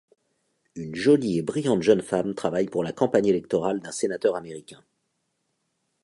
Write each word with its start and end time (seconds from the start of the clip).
Une 0.73 0.95
jolie 0.95 1.37
et 1.37 1.43
brillante 1.43 1.83
jeune 1.83 2.01
femme 2.01 2.33
travaille 2.33 2.65
pour 2.65 2.83
la 2.83 2.91
campagne 2.91 3.27
électorale 3.27 3.81
d'un 3.81 3.91
sénateur 3.91 4.35
américain. 4.35 4.83